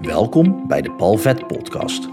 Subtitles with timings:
[0.00, 2.08] Welkom bij de Palvet Podcast.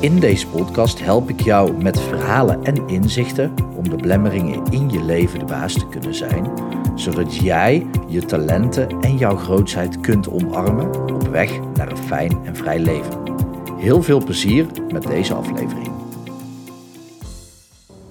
[0.00, 5.02] In deze podcast help ik jou met verhalen en inzichten om de blemmeringen in je
[5.02, 6.52] leven de baas te kunnen zijn,
[6.94, 12.56] zodat jij je talenten en jouw grootheid kunt omarmen op weg naar een fijn en
[12.56, 13.22] vrij leven.
[13.76, 15.90] Heel veel plezier met deze aflevering.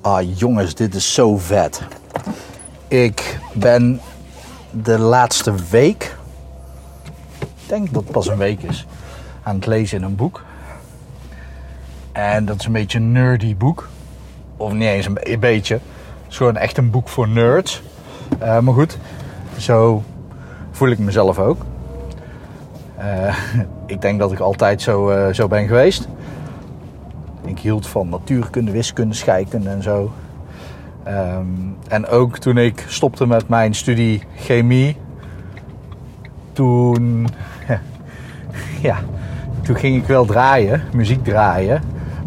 [0.01, 1.81] Ah jongens, dit is zo vet.
[2.87, 3.99] Ik ben
[4.71, 6.16] de laatste week
[7.69, 8.85] denk dat het pas een week is,
[9.43, 10.43] aan het lezen in een boek.
[12.11, 13.87] En dat is een beetje een nerdy boek.
[14.57, 15.73] Of niet eens een, beetje.
[15.73, 17.81] Het is gewoon echt een boek voor nerds.
[18.41, 18.97] Uh, maar goed,
[19.57, 20.03] zo
[20.71, 21.65] voel ik mezelf ook.
[22.99, 23.37] Uh,
[23.85, 26.07] ik denk dat ik altijd zo, uh, zo ben geweest.
[27.45, 30.11] Ik hield van natuurkunde, wiskunde, scheikunde en zo.
[31.07, 34.97] Um, en ook toen ik stopte met mijn studie chemie,
[36.53, 37.27] toen
[38.81, 38.97] ja,
[39.61, 41.81] toen ging ik wel draaien, muziek draaien.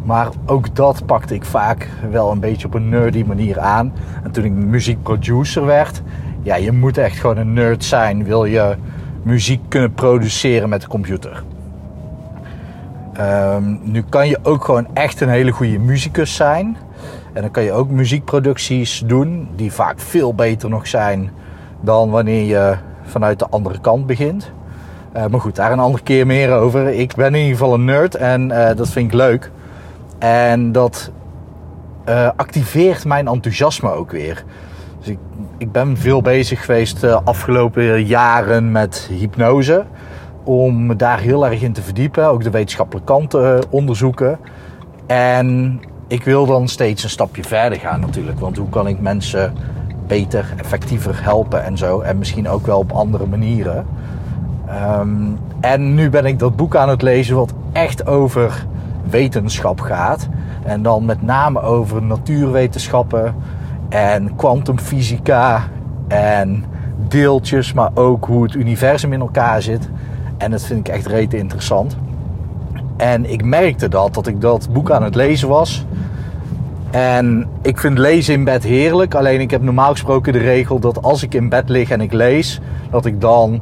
[0.04, 3.92] Maar ook dat pakte ik vaak wel een beetje op een nerdy manier aan.
[4.22, 6.02] En toen ik muziekproducer werd,
[6.42, 8.24] ja, je moet echt gewoon een nerd zijn.
[8.24, 8.76] Wil je
[9.22, 11.42] muziek kunnen produceren met de computer.
[13.20, 16.76] Um, nu kan je ook gewoon echt een hele goede muzikus zijn.
[17.32, 21.30] En dan kan je ook muziekproducties doen, die vaak veel beter nog zijn
[21.80, 24.52] dan wanneer je vanuit de andere kant begint.
[25.16, 26.88] Uh, maar goed, daar een andere keer meer over.
[26.88, 29.50] Ik ben in ieder geval een nerd en uh, dat vind ik leuk.
[30.18, 31.10] En dat
[32.08, 34.44] uh, activeert mijn enthousiasme ook weer.
[34.98, 35.18] Dus ik,
[35.58, 39.84] ik ben veel bezig geweest de afgelopen jaren met hypnose.
[40.44, 42.26] Om me daar heel erg in te verdiepen.
[42.26, 43.36] Ook de wetenschappelijke kant
[43.70, 44.38] onderzoeken.
[45.06, 48.40] En ik wil dan steeds een stapje verder gaan natuurlijk.
[48.40, 49.52] Want hoe kan ik mensen
[50.06, 52.00] beter, effectiever helpen en zo.
[52.00, 53.86] En misschien ook wel op andere manieren.
[54.70, 58.66] Um, en nu ben ik dat boek aan het lezen wat echt over
[59.10, 60.28] wetenschap gaat.
[60.64, 63.34] En dan met name over natuurwetenschappen
[63.88, 65.62] en kwantumfysica
[66.08, 66.64] en
[67.08, 69.88] deeltjes, maar ook hoe het universum in elkaar zit.
[70.38, 71.96] En dat vind ik echt rete interessant.
[72.96, 75.86] En ik merkte dat, dat ik dat boek aan het lezen was.
[76.90, 79.14] En ik vind lezen in bed heerlijk.
[79.14, 82.12] Alleen ik heb normaal gesproken de regel dat als ik in bed lig en ik
[82.12, 83.60] lees, dat ik dan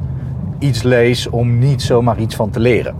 [0.59, 2.95] iets lees om niet zomaar iets van te leren.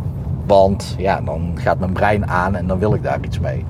[0.45, 3.65] Want ja, dan gaat mijn brein aan en dan wil ik daar iets mee.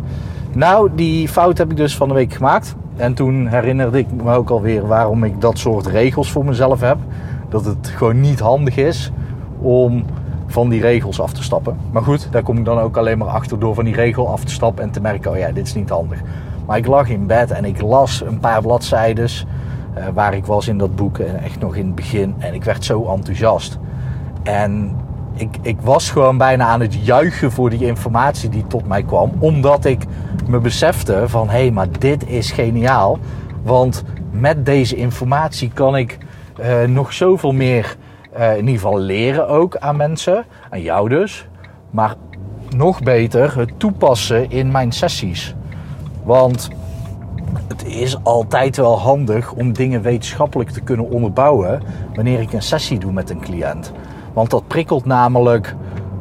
[0.54, 2.76] Nou, die fout heb ik dus van de week gemaakt.
[2.96, 6.98] En toen herinnerde ik me ook alweer waarom ik dat soort regels voor mezelf heb.
[7.50, 9.12] Dat het gewoon niet handig is
[9.60, 10.06] om
[10.48, 11.78] van die regels af te stappen.
[11.92, 14.44] Maar goed, daar kom ik dan ook alleen maar achter door van die regel af
[14.44, 16.22] te stappen en te merken: oh ja, dit is niet handig.
[16.66, 19.30] Maar ik lag in bed en ik las een paar bladzijden
[19.98, 21.18] uh, waar ik was in dat boek.
[21.18, 22.36] En echt nog in het begin.
[22.38, 23.78] En ik werd zo enthousiast.
[24.44, 24.96] En
[25.34, 29.32] ik, ik was gewoon bijna aan het juichen voor die informatie die tot mij kwam.
[29.40, 30.04] Omdat ik
[30.48, 33.20] me besefte van hé, hey, maar dit is geniaal.
[33.64, 36.18] Want met deze informatie kan ik
[36.60, 37.96] uh, nog zoveel meer
[38.38, 40.46] in ieder geval leren ook aan mensen.
[40.70, 41.48] Aan jou dus.
[41.90, 42.16] Maar
[42.76, 45.56] nog beter het toepassen in mijn sessies.
[46.24, 46.70] Want
[47.90, 51.82] is altijd wel handig om dingen wetenschappelijk te kunnen onderbouwen
[52.14, 53.92] wanneer ik een sessie doe met een cliënt.
[54.34, 55.76] Want dat prikkelt namelijk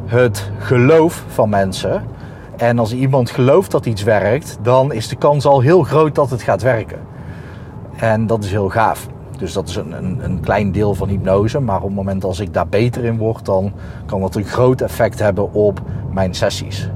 [0.04, 2.02] het geloof van mensen.
[2.56, 6.30] En als iemand gelooft dat iets werkt, dan is de kans al heel groot dat
[6.30, 6.98] het gaat werken.
[7.96, 9.06] En dat is heel gaaf.
[9.38, 11.60] Dus dat is een, een, een, klein deel van hypnose.
[11.60, 13.72] Maar op het moment als ik daar beter in word, dan
[14.06, 15.80] kan dat een groot effect hebben op
[16.12, 16.90] mijn sessies.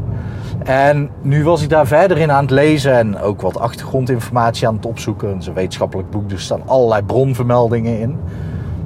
[0.64, 4.76] En nu was ik daar verder in aan het lezen en ook wat achtergrondinformatie aan
[4.76, 5.28] het opzoeken.
[5.28, 8.18] Het is een wetenschappelijk boek, dus er staan allerlei bronvermeldingen in.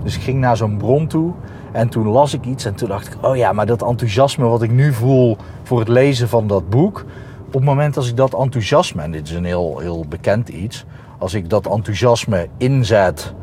[0.02, 1.32] Dus ik ging naar zo'n bron toe
[1.72, 4.62] en toen las ik iets en toen dacht ik: oh ja, maar dat enthousiasme wat
[4.62, 7.04] ik nu voel voor het lezen van dat boek.
[7.46, 10.84] Op het moment als ik dat enthousiasme, en dit is een heel, heel bekend iets,
[11.18, 13.34] als ik dat enthousiasme inzet.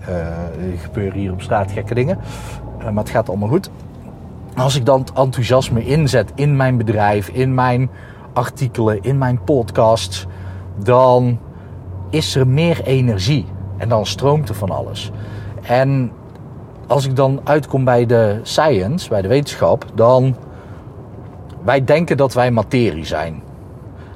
[0.00, 0.16] Uh,
[0.72, 2.18] er gebeuren hier op straat gekke dingen,
[2.78, 3.70] uh, maar het gaat allemaal goed
[4.58, 7.90] als ik dan enthousiasme inzet in mijn bedrijf, in mijn
[8.32, 10.26] artikelen, in mijn podcasts,
[10.82, 11.38] dan
[12.10, 13.46] is er meer energie
[13.76, 15.10] en dan stroomt er van alles.
[15.62, 16.12] En
[16.86, 20.36] als ik dan uitkom bij de science, bij de wetenschap, dan
[21.64, 23.42] wij denken dat wij materie zijn.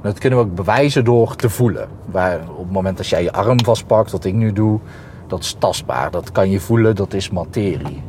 [0.02, 1.88] Dat kunnen we ook bewijzen door te voelen.
[2.04, 4.80] Waar op het moment dat jij je arm vastpakt, wat ik nu doe,
[5.26, 6.10] dat is tastbaar.
[6.10, 8.02] Dat kan je voelen, dat is materie.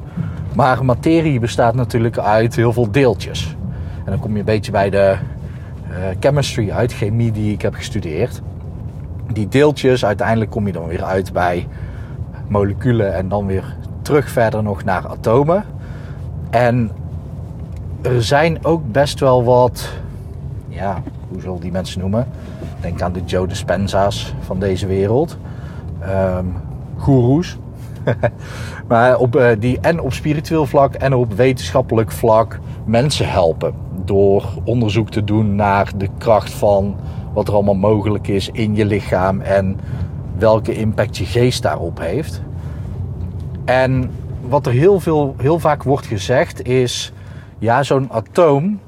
[0.55, 3.55] Maar materie bestaat natuurlijk uit heel veel deeltjes.
[4.05, 5.15] En dan kom je een beetje bij de
[5.89, 8.41] uh, chemistry uit, chemie die ik heb gestudeerd.
[9.33, 11.67] Die deeltjes, uiteindelijk kom je dan weer uit bij
[12.47, 15.63] moleculen en dan weer terug verder nog naar atomen.
[16.49, 16.91] En
[18.01, 19.89] er zijn ook best wel wat,
[20.67, 22.27] ja, hoe zal die mensen noemen?
[22.81, 25.37] Denk aan de Joe Dispenza's van deze wereld.
[26.37, 26.55] Um,
[26.97, 27.57] goeroes.
[28.87, 33.73] maar op, uh, die en op spiritueel vlak en op wetenschappelijk vlak mensen helpen.
[34.05, 36.95] Door onderzoek te doen naar de kracht van
[37.33, 39.79] wat er allemaal mogelijk is in je lichaam en
[40.37, 42.41] welke impact je geest daarop heeft.
[43.65, 44.11] En
[44.41, 47.13] wat er heel, veel, heel vaak wordt gezegd is,
[47.59, 48.79] ja, zo'n atoom,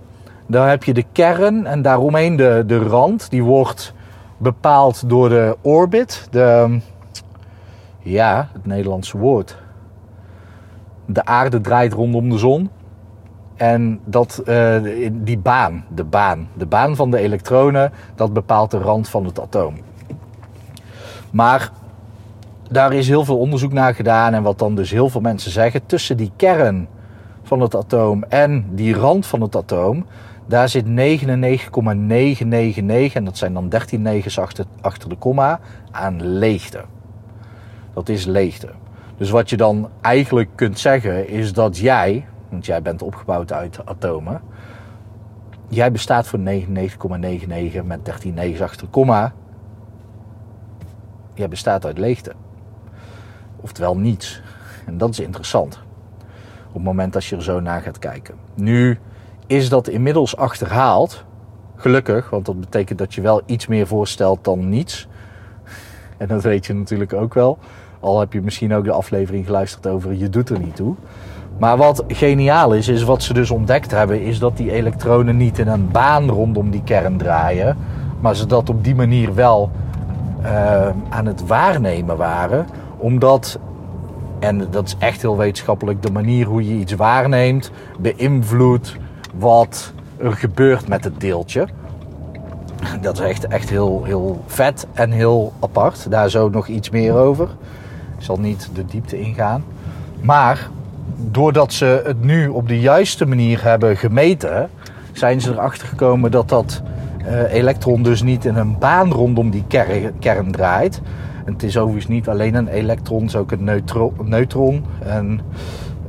[0.48, 3.94] daar heb je de kern en daaromheen de, de rand, die wordt
[4.38, 6.78] bepaald door de orbit, de,
[8.06, 9.58] ja, het Nederlandse woord.
[11.06, 12.70] De aarde draait rondom de zon.
[13.56, 14.76] En dat, uh,
[15.12, 19.42] die baan, de baan, de baan van de elektronen, dat bepaalt de rand van het
[19.42, 19.76] atoom.
[21.32, 21.72] Maar
[22.70, 24.34] daar is heel veel onderzoek naar gedaan.
[24.34, 26.88] En wat dan dus heel veel mensen zeggen, tussen die kern
[27.44, 30.06] van het atoom en die rand van het atoom,
[30.48, 35.60] daar zit 99,999, en dat zijn dan 13 negens achter, achter de komma,
[35.92, 36.84] aan leegte.
[37.96, 38.70] Dat is leegte.
[39.18, 43.86] Dus wat je dan eigenlijk kunt zeggen is dat jij, want jij bent opgebouwd uit
[43.86, 44.42] atomen,
[45.68, 49.34] jij bestaat voor 99,99 met 13 negens achter komma.
[51.34, 52.34] Jij bestaat uit leegte.
[53.56, 54.42] Oftewel niets.
[54.86, 55.80] En dat is interessant.
[56.68, 58.36] Op het moment dat je er zo naar gaat kijken.
[58.54, 59.00] Nu
[59.48, 61.26] is dat inmiddels achterhaald.
[61.76, 65.08] Gelukkig, want dat betekent dat je wel iets meer voorstelt dan niets.
[66.18, 67.58] En dat weet je natuurlijk ook wel.
[68.06, 70.96] Al heb je misschien ook de aflevering geluisterd over je doet er niet toe.
[71.58, 75.60] Maar wat geniaal is, is wat ze dus ontdekt hebben, is dat die elektronen niet
[75.60, 77.78] in een baan rondom die kern draaien.
[78.20, 79.72] Maar ze dat op die manier wel
[80.42, 82.66] uh, aan het waarnemen waren.
[82.98, 83.60] Omdat,
[84.40, 88.96] en dat is echt heel wetenschappelijk, de manier hoe je iets waarneemt beïnvloedt
[89.36, 91.68] wat er gebeurt met het deeltje.
[93.02, 96.12] Dat is echt, echt heel, heel vet en heel apart.
[96.12, 97.48] Daar zo nog iets meer over.
[98.26, 99.64] Zal niet de diepte ingaan.
[100.22, 100.70] Maar
[101.16, 104.70] doordat ze het nu op de juiste manier hebben gemeten,
[105.12, 106.82] zijn ze erachter gekomen dat dat
[107.28, 111.02] uh, elektron dus niet in een baan rondom die kern, kern draait.
[111.46, 114.14] Het is overigens niet alleen een elektron, het is ook een neutron.
[114.24, 114.84] neutron.
[115.00, 115.40] En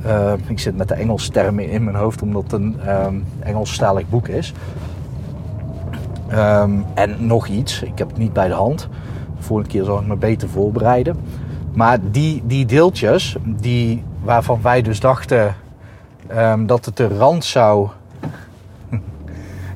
[0.06, 2.76] uh, ik zit met de Engelse termen in mijn hoofd omdat het een
[3.06, 4.52] um, Engelstalig boek is.
[6.32, 8.88] Um, en nog iets, ik heb het niet bij de hand.
[9.36, 11.16] De volgende keer zal ik me beter voorbereiden.
[11.76, 15.54] Maar die, die deeltjes, die, waarvan wij dus dachten
[16.32, 17.88] um, dat het de rand zou.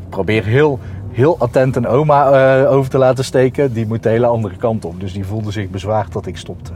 [0.03, 0.79] ik probeer heel,
[1.11, 3.73] heel attent een oma uh, over te laten steken.
[3.73, 5.01] Die moet de hele andere kant op.
[5.01, 6.73] Dus die voelde zich bezwaard dat ik stopte.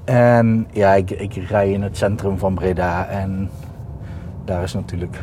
[0.05, 3.07] en ja, ik, ik rij in het centrum van Breda.
[3.07, 3.51] En
[4.45, 5.23] daar is natuurlijk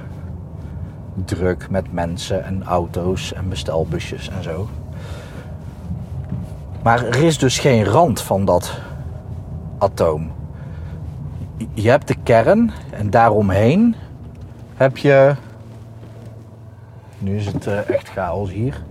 [1.26, 4.68] druk met mensen en auto's en bestelbusjes en zo.
[6.84, 8.80] Maar er is dus geen rand van dat
[9.78, 10.32] atoom.
[11.74, 13.96] Je hebt de kern en daaromheen
[14.76, 15.36] heb je.
[17.18, 18.84] Nu is het uh, echt chaos hier.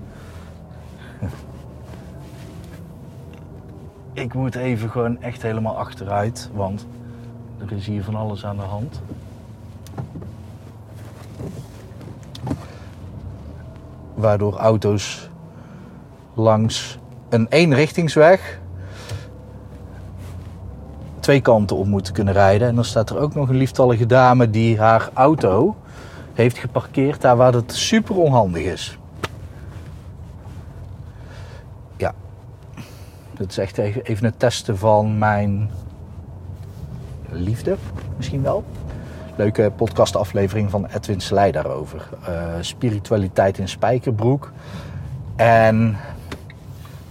[4.13, 6.87] Ik moet even gewoon echt helemaal achteruit, want
[7.59, 9.01] er is hier van alles aan de hand.
[14.15, 15.31] Waardoor auto's
[16.35, 16.99] langs
[17.33, 18.61] een eenrichtingsweg
[21.21, 22.69] twee kanten op moeten kunnen rijden.
[22.69, 25.77] En dan staat er ook nog een lieftallige dame die haar auto
[26.33, 28.99] heeft geparkeerd daar waar het super onhandig is.
[31.97, 32.15] Ja,
[33.35, 35.71] dat is echt even het testen van mijn
[37.29, 37.77] liefde,
[38.17, 38.65] misschien wel.
[39.37, 42.09] Leuke podcastaflevering van Edwin Slij daarover.
[42.29, 44.53] Uh, spiritualiteit in Spijkerbroek.
[45.37, 45.97] En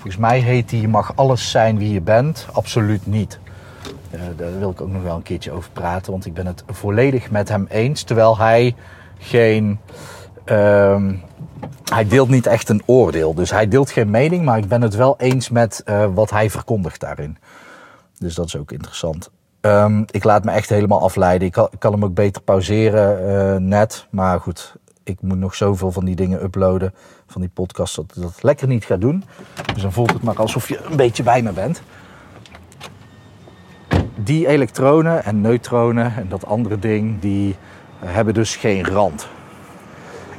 [0.01, 2.47] volgens mij heet die: Je mag alles zijn wie je bent.
[2.51, 3.39] Absoluut niet.
[4.11, 6.63] Uh, daar wil ik ook nog wel een keertje over praten, want ik ben het
[6.67, 8.03] volledig met hem eens.
[8.03, 8.75] Terwijl hij
[9.17, 9.79] geen.
[10.45, 11.11] Uh,
[11.93, 13.33] hij deelt niet echt een oordeel.
[13.33, 16.49] Dus hij deelt geen mening, maar ik ben het wel eens met uh, wat hij
[16.49, 17.37] verkondigt daarin.
[18.17, 19.29] Dus dat is ook interessant.
[19.61, 21.47] Um, ik laat me echt helemaal afleiden.
[21.47, 24.07] Ik kan, ik kan hem ook beter pauzeren uh, net.
[24.09, 26.93] Maar goed, ik moet nog zoveel van die dingen uploaden.
[27.27, 29.23] Van die podcast dat ik dat lekker niet ga doen.
[29.73, 31.81] Dus dan voelt het maar alsof je een beetje bij me bent
[34.23, 37.55] die elektronen en neutronen en dat andere ding, die
[37.99, 39.27] hebben dus geen rand.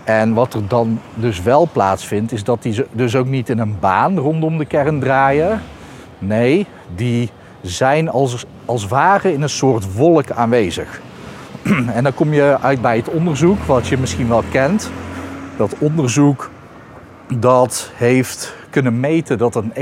[0.05, 3.79] En wat er dan dus wel plaatsvindt, is dat die dus ook niet in een
[3.81, 5.63] baan rondom de kern draaien.
[6.19, 7.31] Nee, die
[7.63, 11.01] zijn als, als ware in een soort wolk aanwezig.
[11.97, 14.91] En dan kom je uit bij het onderzoek, wat je misschien wel kent.
[15.57, 16.51] Dat onderzoek
[17.39, 19.73] dat heeft kunnen meten dat een,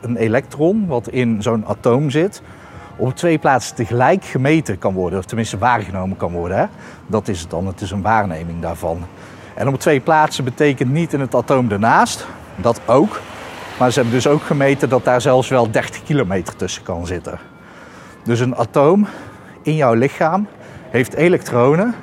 [0.00, 2.42] een elektron, wat in zo'n atoom zit,
[2.96, 6.58] op twee plaatsen tegelijk gemeten kan worden, of tenminste waargenomen kan worden.
[6.58, 6.64] Hè?
[7.06, 9.02] Dat is het dan, het is een waarneming daarvan.
[9.54, 13.20] En op twee plaatsen betekent niet in het atoom ernaast, dat ook.
[13.78, 17.38] Maar ze hebben dus ook gemeten dat daar zelfs wel 30 kilometer tussen kan zitten.
[18.24, 19.06] Dus een atoom
[19.62, 20.46] in jouw lichaam
[20.90, 21.94] heeft elektronen.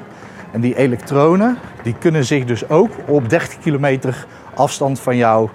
[0.52, 5.50] En die elektronen die kunnen zich dus ook op 30 kilometer afstand van jou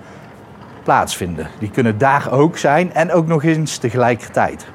[0.82, 1.46] plaatsvinden.
[1.58, 4.66] Die kunnen daar ook zijn en ook nog eens tegelijkertijd.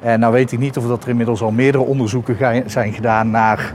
[0.00, 3.72] En nou weet ik niet of dat er inmiddels al meerdere onderzoeken zijn gedaan naar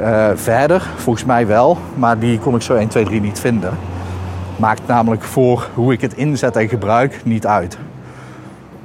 [0.00, 0.82] uh, verder.
[0.96, 3.78] Volgens mij wel, maar die kon ik zo 1, 2, 3 niet vinden.
[4.56, 7.78] Maakt namelijk voor hoe ik het inzet en gebruik niet uit.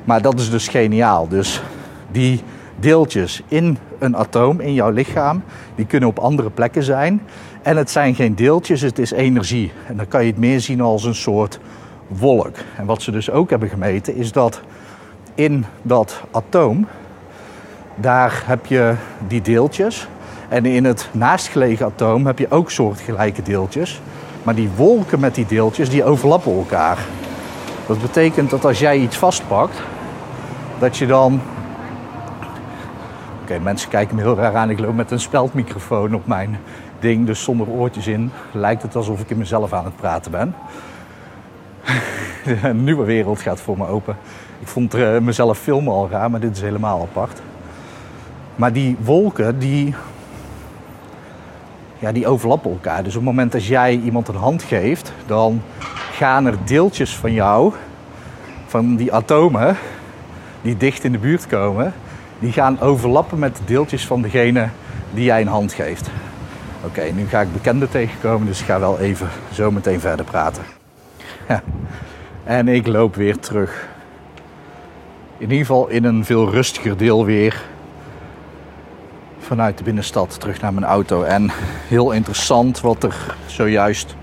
[0.04, 1.28] Maar dat is dus geniaal.
[1.28, 1.64] Dus
[2.12, 2.44] die
[2.76, 5.44] deeltjes in een atoom, in jouw lichaam,
[5.76, 7.22] die kunnen op andere plekken zijn.
[7.62, 9.72] En het zijn geen deeltjes, het is energie.
[9.88, 11.60] En dan kan je het meer zien als een soort
[12.08, 12.56] wolk.
[12.78, 14.62] En wat ze dus ook hebben gemeten is dat
[15.36, 16.88] in dat atoom,
[17.96, 18.96] daar heb je
[19.28, 20.08] die deeltjes.
[20.50, 24.02] En in het naastgelegen atoom heb je ook soortgelijke deeltjes.
[24.44, 26.98] Maar die wolken met die deeltjes, die overlappen elkaar.
[27.88, 29.82] Dat betekent dat als jij iets vastpakt,
[30.80, 31.42] dat je dan...
[33.46, 34.70] Oké, mensen kijken me heel raar aan.
[34.70, 36.60] Ik loop met een speldmicrofoon op mijn
[37.00, 38.32] ding, dus zonder oortjes in.
[38.52, 40.56] Lijkt het alsof ik in mezelf aan het praten ben.
[42.64, 44.18] een nieuwe wereld gaat voor me open.
[44.60, 47.42] Ik vond uh, mezelf filmen al raar, maar dit is helemaal apart.
[48.56, 49.96] Maar die wolken, die,
[52.00, 53.04] ja, die overlappen elkaar.
[53.04, 55.62] Dus op het moment dat jij iemand een hand geeft, dan
[56.12, 57.74] gaan er deeltjes van jou,
[58.66, 59.78] van die atomen,
[60.62, 61.94] die dicht in de buurt komen,
[62.46, 64.70] die gaan overlappen met de deeltjes van degene
[65.14, 66.10] die jij een hand geeft.
[66.84, 70.64] Oké, nu ga ik bekenden tegenkomen, dus ik ga wel even zo meteen verder praten.
[71.48, 71.62] Ja.
[72.44, 73.88] En ik loop weer terug.
[75.38, 77.64] In ieder geval in een veel rustiger deel weer
[79.40, 81.24] vanuit de binnenstad terug naar mijn auto.
[81.24, 81.52] En
[81.88, 84.16] heel interessant wat er zojuist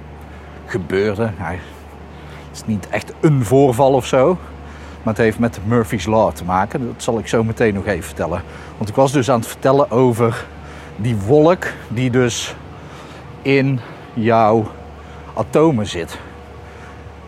[0.66, 1.30] gebeurde.
[1.36, 1.60] het
[2.52, 4.38] is niet echt een voorval of zo.
[5.02, 6.86] Maar het heeft met Murphy's Law te maken.
[6.86, 8.42] Dat zal ik zo meteen nog even vertellen.
[8.76, 10.44] Want ik was dus aan het vertellen over
[10.96, 12.54] die wolk die dus
[13.42, 13.80] in
[14.14, 14.70] jouw
[15.34, 16.18] atomen zit.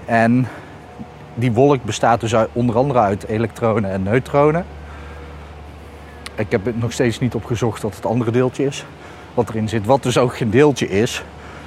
[0.05, 0.49] En
[1.35, 4.65] die wolk bestaat dus onder andere uit elektronen en neutronen.
[6.35, 8.85] Ik heb het nog steeds niet opgezocht wat het andere deeltje is.
[9.35, 11.25] Wat erin zit, wat dus ook geen deeltje is.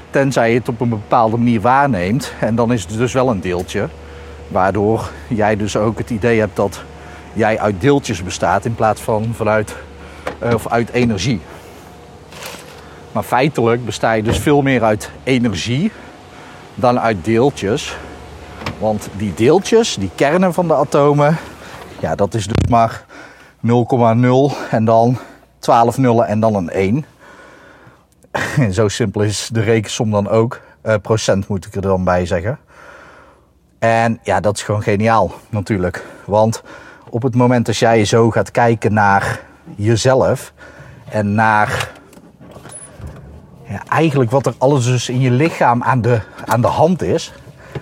[0.09, 2.33] Tenzij je het op een bepaalde manier waarneemt.
[2.39, 3.87] En dan is het dus wel een deeltje.
[4.47, 6.81] Waardoor jij dus ook het idee hebt dat
[7.33, 9.75] jij uit deeltjes bestaat in plaats van vanuit
[10.43, 11.41] uh, of uit energie.
[13.11, 15.91] Maar feitelijk besta je dus veel meer uit energie
[16.75, 17.97] dan uit deeltjes.
[18.79, 21.37] Want die deeltjes, die kernen van de atomen,
[21.99, 23.05] ja, dat is dus maar
[23.65, 25.17] 0,0 en dan
[25.59, 27.05] 12 nullen en dan een 1.
[28.57, 30.61] En zo simpel is de rekensom dan ook.
[30.83, 32.59] Uh, procent moet ik er dan bij zeggen.
[33.79, 36.05] En ja, dat is gewoon geniaal natuurlijk.
[36.25, 36.63] Want
[37.09, 39.39] op het moment dat jij zo gaat kijken naar
[39.75, 40.53] jezelf
[41.09, 41.91] en naar
[43.63, 47.33] ja, eigenlijk wat er alles dus in je lichaam aan de, aan de hand is,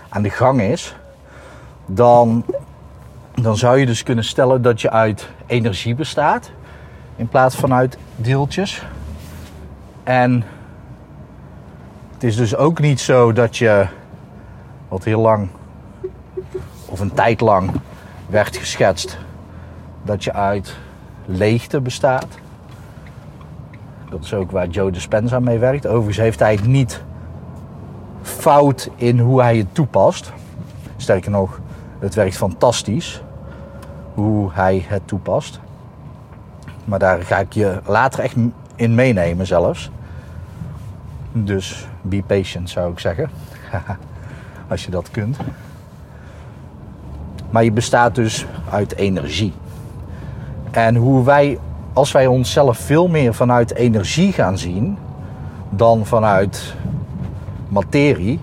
[0.09, 0.95] aan de gang is,
[1.85, 2.45] dan,
[3.33, 6.51] dan zou je dus kunnen stellen dat je uit energie bestaat
[7.15, 8.83] in plaats van uit deeltjes.
[10.03, 10.43] En
[12.13, 13.87] het is dus ook niet zo dat je,
[14.87, 15.49] wat heel lang
[16.95, 17.71] of een tijd lang
[18.27, 19.17] werd geschetst,
[20.03, 20.75] dat je uit
[21.25, 22.27] leegte bestaat.
[24.09, 25.87] Dat is ook waar Joe Dispenza mee werkt.
[25.87, 27.03] Overigens heeft hij het niet
[28.21, 30.31] fout in hoe hij het toepast.
[30.97, 31.59] Sterker nog,
[31.99, 33.21] het werkt fantastisch
[34.13, 35.59] hoe hij het toepast.
[36.85, 38.35] Maar daar ga ik je later echt
[38.75, 39.91] in meenemen zelfs.
[41.31, 43.29] Dus be patient zou ik zeggen.
[44.69, 45.37] Als je dat kunt.
[47.55, 49.53] Maar je bestaat dus uit energie.
[50.71, 51.59] En hoe wij,
[51.93, 54.97] als wij onszelf veel meer vanuit energie gaan zien
[55.69, 56.75] dan vanuit
[57.67, 58.39] materie,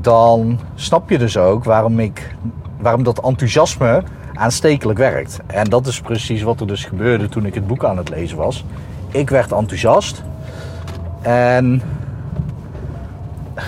[0.00, 2.36] dan snap je dus ook waarom, ik,
[2.80, 4.02] waarom dat enthousiasme
[4.34, 5.38] aanstekelijk werkt.
[5.46, 8.36] En dat is precies wat er dus gebeurde toen ik het boek aan het lezen
[8.36, 8.64] was.
[9.10, 10.22] Ik werd enthousiast
[11.22, 11.82] en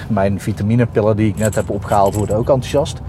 [0.09, 3.01] mijn vitaminepillen die ik net heb opgehaald worden ook enthousiast.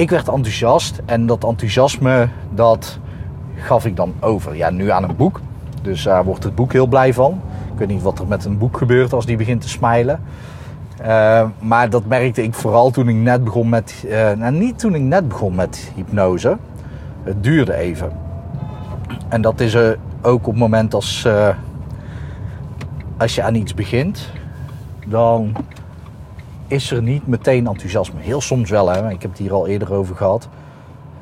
[0.00, 2.98] Ik werd enthousiast en dat enthousiasme dat
[3.56, 4.56] gaf ik dan over.
[4.56, 5.40] Ja, nu aan een boek.
[5.82, 7.40] Dus daar wordt het boek heel blij van.
[7.72, 10.20] Ik weet niet wat er met een boek gebeurt als die begint te smilen.
[11.02, 14.04] Uh, maar dat merkte ik vooral toen ik net begon met.
[14.06, 16.56] Uh, nou, niet toen ik net begon met hypnose.
[17.22, 18.12] Het duurde even.
[19.28, 19.76] En dat is
[20.22, 21.24] ook op het moment als.
[21.26, 21.48] Uh,
[23.16, 24.30] als je aan iets begint.
[25.06, 25.56] Dan
[26.70, 28.20] is er niet meteen enthousiasme.
[28.20, 29.10] Heel soms wel, hè.
[29.10, 30.48] Ik heb het hier al eerder over gehad.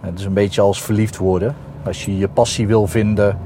[0.00, 1.56] Het is een beetje als verliefd worden.
[1.84, 3.38] Als je je passie wil vinden,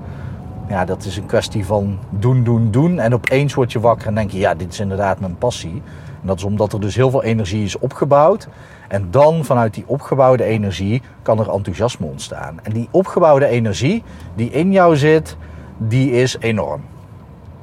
[0.68, 2.98] ja, dat is een kwestie van doen, doen, doen.
[2.98, 5.82] En opeens word je wakker en denk je, ja, dit is inderdaad mijn passie.
[6.20, 8.48] En dat is omdat er dus heel veel energie is opgebouwd.
[8.88, 12.58] En dan vanuit die opgebouwde energie kan er enthousiasme ontstaan.
[12.62, 14.02] En die opgebouwde energie
[14.34, 15.36] die in jou zit,
[15.78, 16.80] die is enorm.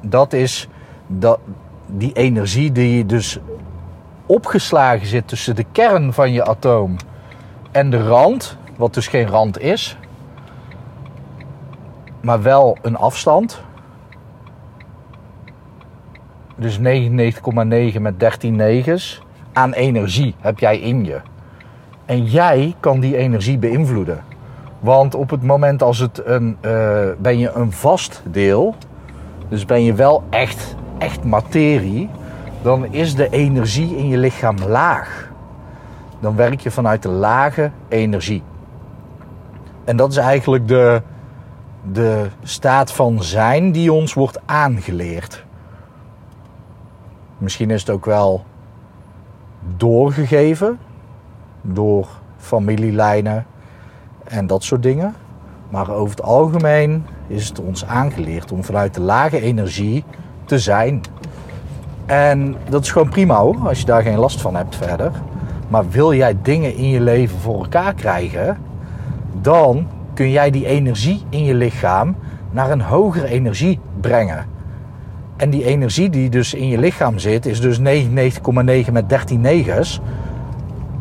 [0.00, 0.68] Dat is
[1.06, 1.38] dat,
[1.86, 3.38] die energie die dus
[4.30, 6.96] opgeslagen zit tussen de kern van je atoom
[7.70, 9.96] en de rand, wat dus geen rand is,
[12.20, 13.62] maar wel een afstand.
[16.56, 19.22] Dus 99,9 met 13 negens
[19.52, 21.20] aan energie heb jij in je.
[22.04, 24.24] En jij kan die energie beïnvloeden.
[24.78, 28.74] Want op het moment als het een, uh, ben je een vast deel,
[29.48, 32.10] dus ben je wel echt, echt materie,
[32.62, 35.30] dan is de energie in je lichaam laag.
[36.20, 38.42] Dan werk je vanuit de lage energie.
[39.84, 41.02] En dat is eigenlijk de,
[41.92, 45.44] de staat van zijn die ons wordt aangeleerd.
[47.38, 48.44] Misschien is het ook wel
[49.76, 50.78] doorgegeven
[51.62, 53.46] door familielijnen
[54.24, 55.14] en dat soort dingen.
[55.68, 60.04] Maar over het algemeen is het ons aangeleerd om vanuit de lage energie
[60.44, 61.00] te zijn.
[62.10, 65.12] En dat is gewoon prima hoor, als je daar geen last van hebt verder.
[65.68, 68.58] Maar wil jij dingen in je leven voor elkaar krijgen,
[69.40, 72.16] dan kun jij die energie in je lichaam
[72.50, 74.46] naar een hogere energie brengen.
[75.36, 80.00] En die energie die dus in je lichaam zit, is dus 99,9 met 13 negens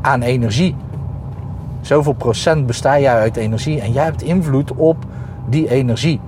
[0.01, 0.75] aan energie.
[1.81, 4.97] Zoveel procent besta jij uit energie en jij hebt invloed op
[5.47, 6.19] die energie.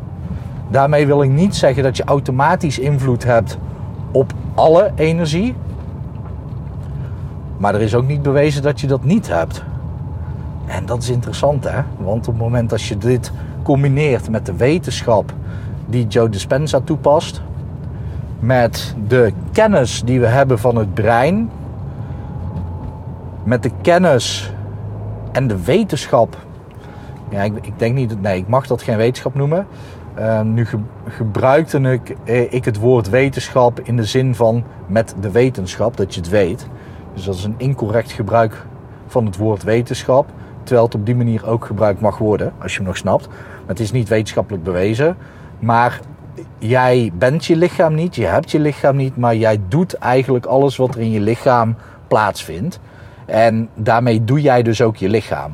[0.69, 3.57] Daarmee wil ik niet zeggen dat je automatisch invloed hebt
[4.11, 5.55] op alle energie.
[7.57, 9.63] Maar er is ook niet bewezen dat je dat niet hebt.
[10.65, 11.81] En dat is interessant, hè?
[11.97, 13.31] Want op het moment dat je dit
[13.63, 15.33] combineert met de wetenschap
[15.85, 17.41] die Joe Dispenza toepast,
[18.39, 21.49] met de kennis die we hebben van het brein,
[23.43, 24.53] met de kennis
[25.31, 26.37] en de wetenschap.
[27.29, 29.67] Ja, ik, ik denk niet, nee, ik mag dat geen wetenschap noemen.
[30.19, 35.15] Uh, nu ge, gebruikte ik, eh, ik het woord wetenschap in de zin van met
[35.19, 36.67] de wetenschap, dat je het weet.
[37.13, 38.65] Dus dat is een incorrect gebruik
[39.07, 40.29] van het woord wetenschap.
[40.63, 43.27] Terwijl het op die manier ook gebruikt mag worden, als je hem nog snapt.
[43.27, 45.17] Maar het is niet wetenschappelijk bewezen.
[45.59, 45.99] Maar
[46.57, 50.77] jij bent je lichaam niet, je hebt je lichaam niet, maar jij doet eigenlijk alles
[50.77, 51.75] wat er in je lichaam
[52.07, 52.79] plaatsvindt.
[53.25, 55.53] En daarmee doe jij dus ook je lichaam.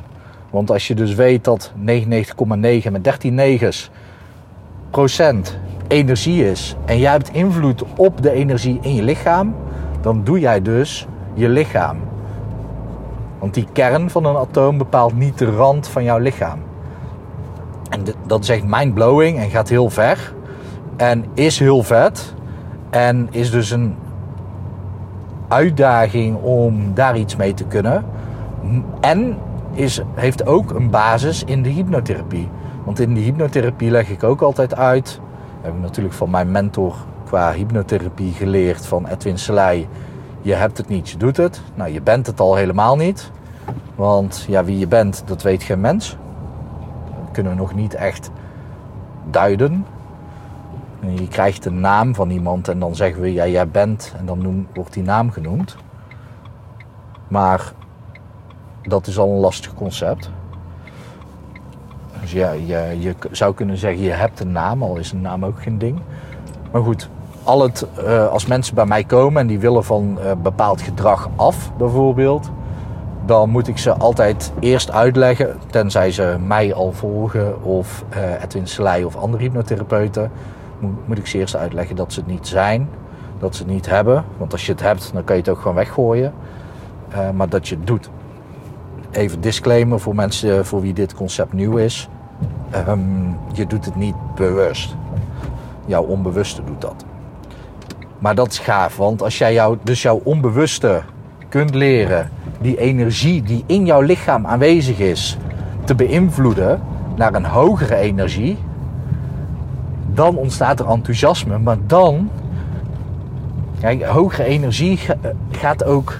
[0.50, 3.90] Want als je dus weet dat 99,9 met 13 negens
[5.88, 9.54] energie is en jij hebt invloed op de energie in je lichaam,
[10.00, 11.96] dan doe jij dus je lichaam.
[13.38, 16.58] Want die kern van een atoom bepaalt niet de rand van jouw lichaam.
[17.90, 20.34] En dat is echt mindblowing en gaat heel ver.
[20.96, 22.34] En is heel vet.
[22.90, 23.96] En is dus een
[25.48, 28.04] uitdaging om daar iets mee te kunnen.
[29.00, 29.36] En
[29.72, 32.48] is, heeft ook een basis in de hypnotherapie.
[32.88, 35.20] Want in de hypnotherapie leg ik ook altijd uit.
[35.60, 39.88] Heb ik natuurlijk van mijn mentor qua hypnotherapie geleerd van Edwin Selei.
[40.42, 41.60] Je hebt het niet, je doet het.
[41.74, 43.30] Nou, je bent het al helemaal niet.
[43.94, 46.16] Want ja, wie je bent, dat weet geen mens.
[47.20, 48.30] Dat kunnen we nog niet echt
[49.30, 49.86] duiden.
[51.00, 54.66] Je krijgt de naam van iemand en dan zeggen we, ja, jij bent, en dan
[54.74, 55.76] wordt die naam genoemd.
[57.28, 57.72] Maar
[58.82, 60.30] dat is al een lastig concept.
[62.20, 65.44] Dus ja, je, je zou kunnen zeggen, je hebt een naam, al is een naam
[65.44, 66.00] ook geen ding.
[66.70, 67.08] Maar goed,
[67.42, 71.28] al het, uh, als mensen bij mij komen en die willen van uh, bepaald gedrag
[71.36, 72.50] af, bijvoorbeeld,
[73.26, 78.66] dan moet ik ze altijd eerst uitleggen, tenzij ze mij al volgen of uh, Edwin
[78.66, 80.30] Selei of andere hypnotherapeuten,
[80.78, 82.88] moet, moet ik ze eerst uitleggen dat ze het niet zijn,
[83.38, 84.24] dat ze het niet hebben.
[84.36, 86.32] Want als je het hebt, dan kan je het ook gewoon weggooien.
[87.34, 88.10] maar dat je het doet.
[89.10, 92.08] Even disclaimer voor mensen voor wie dit concept nieuw is.
[92.88, 94.96] Um, je doet het niet bewust.
[95.86, 97.04] Jouw onbewuste doet dat.
[98.18, 101.02] Maar dat is gaaf, want als jij jou, dus jouw onbewuste
[101.48, 105.38] kunt leren die energie die in jouw lichaam aanwezig is
[105.84, 106.80] te beïnvloeden
[107.16, 108.58] naar een hogere energie,
[110.12, 111.58] dan ontstaat er enthousiasme.
[111.58, 112.30] Maar dan,
[113.80, 114.98] kijk, hogere energie
[115.50, 116.18] gaat ook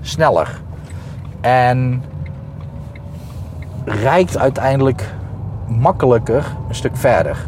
[0.00, 0.60] sneller.
[1.40, 2.02] En
[3.84, 5.14] reikt uiteindelijk
[5.66, 7.46] makkelijker een stuk verder.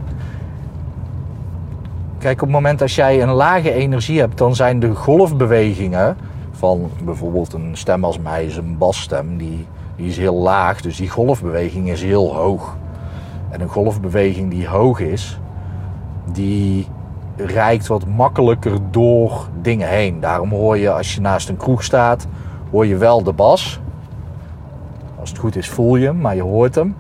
[2.19, 6.17] Kijk, op het moment als jij een lage energie hebt, dan zijn de golfbewegingen
[6.51, 9.67] van bijvoorbeeld een stem als mij is een basstem, die,
[9.97, 12.77] die is heel laag, dus die golfbeweging is heel hoog.
[13.51, 15.39] En een golfbeweging die hoog is,
[16.33, 16.89] die
[17.37, 20.21] reikt wat makkelijker door dingen heen.
[20.21, 22.27] Daarom hoor je als je naast een kroeg staat,
[22.71, 23.81] hoor je wel de bas.
[25.25, 26.97] Als het goed is voel je hem, maar je hoort hem.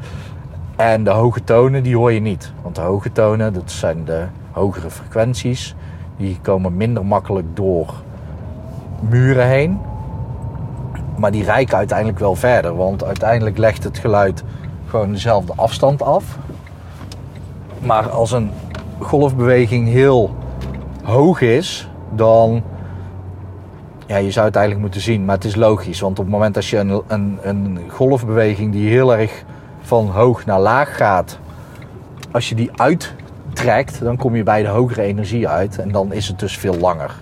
[0.76, 2.52] En de hoge tonen die hoor je niet.
[2.62, 5.74] Want de hoge tonen, dat zijn de hogere frequenties.
[6.16, 7.94] Die komen minder makkelijk door
[9.00, 9.78] muren heen.
[11.16, 12.76] Maar die reiken uiteindelijk wel verder.
[12.76, 14.44] Want uiteindelijk legt het geluid
[14.86, 16.38] gewoon dezelfde afstand af.
[17.78, 18.50] Maar als een
[18.98, 20.34] golfbeweging heel
[21.02, 22.62] hoog is, dan.
[24.14, 26.00] Ja, je zou het eigenlijk moeten zien, maar het is logisch.
[26.00, 29.44] Want op het moment dat je een, een, een golfbeweging die heel erg
[29.80, 31.38] van hoog naar laag gaat,
[32.30, 36.28] als je die uittrekt, dan kom je bij de hogere energie uit en dan is
[36.28, 37.14] het dus veel langer.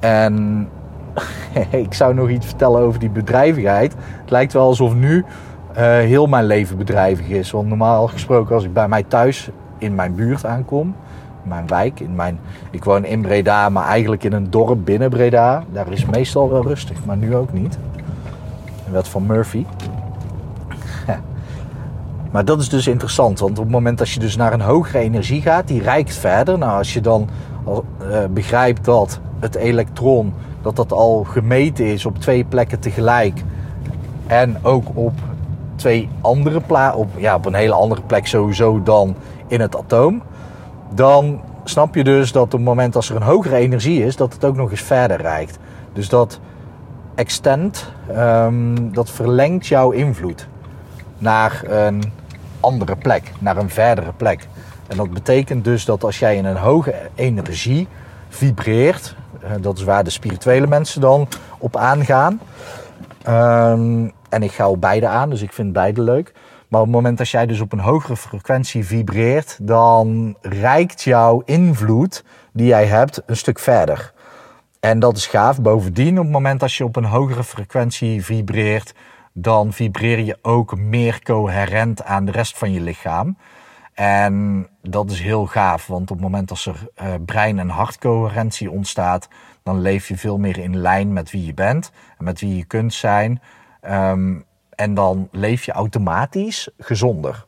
[0.00, 0.68] En
[1.84, 3.94] ik zou nog iets vertellen over die bedrijvigheid.
[4.20, 7.50] Het lijkt wel alsof nu uh, heel mijn leven bedrijvig is.
[7.50, 10.94] Want normaal gesproken, als ik bij mij thuis in mijn buurt aankom,
[11.44, 12.38] mijn wijk, in mijn,
[12.70, 15.64] ik woon in Breda, maar eigenlijk in een dorp binnen Breda.
[15.72, 17.78] Daar is meestal wel rustig, maar nu ook niet.
[18.90, 19.64] Wet van Murphy.
[22.30, 24.98] Maar dat is dus interessant, want op het moment dat je dus naar een hogere
[24.98, 26.58] energie gaat, die reikt verder.
[26.58, 27.28] Nou, als je dan
[27.66, 33.42] uh, begrijpt dat het elektron, dat dat al gemeten is op twee plekken tegelijk
[34.26, 35.12] en ook op
[35.76, 39.14] twee andere plaatsen, op, ja, op een hele andere plek sowieso dan
[39.46, 40.22] in het atoom,
[40.94, 44.32] dan snap je dus dat op het moment als er een hogere energie is, dat
[44.32, 45.58] het ook nog eens verder reikt.
[45.92, 46.40] Dus dat
[47.14, 50.48] extend, um, dat verlengt jouw invloed
[51.18, 52.12] naar een
[52.60, 54.48] andere plek, naar een verdere plek.
[54.86, 57.88] En dat betekent dus dat als jij in een hoge energie
[58.28, 61.28] vibreert, eh, dat is waar de spirituele mensen dan
[61.58, 62.40] op aangaan.
[63.28, 66.32] Um, en ik ga op beide aan, dus ik vind beide leuk.
[66.74, 71.42] Maar op het moment dat jij dus op een hogere frequentie vibreert, dan reikt jouw
[71.44, 74.12] invloed die jij hebt een stuk verder.
[74.80, 75.60] En dat is gaaf.
[75.60, 78.94] Bovendien, op het moment dat je op een hogere frequentie vibreert,
[79.32, 83.36] dan vibreer je ook meer coherent aan de rest van je lichaam.
[83.92, 88.70] En dat is heel gaaf, want op het moment dat er uh, brein- en hartcoherentie
[88.70, 89.28] ontstaat,
[89.62, 92.64] dan leef je veel meer in lijn met wie je bent en met wie je
[92.64, 93.40] kunt zijn.
[93.90, 97.44] Um, en dan leef je automatisch gezonder.